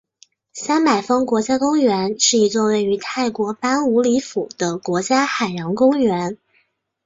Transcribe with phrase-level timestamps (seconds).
[0.51, 6.39] 三百峰国家公园是一座位于泰国班武里府的国家海洋公园。